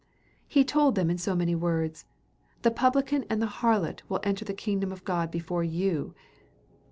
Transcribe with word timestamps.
He 0.47 0.65
told 0.65 0.95
them 0.95 1.11
in 1.11 1.19
so 1.19 1.35
many 1.35 1.53
words, 1.53 2.05
"The 2.63 2.71
publican 2.71 3.23
and 3.29 3.39
the 3.39 3.45
harlot 3.61 4.01
will 4.09 4.19
enter 4.23 4.43
the 4.43 4.51
kingdom 4.51 4.91
of 4.91 5.05
God 5.05 5.29
before 5.29 5.63
you." 5.63 6.15